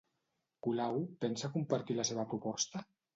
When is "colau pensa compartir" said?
0.67-1.99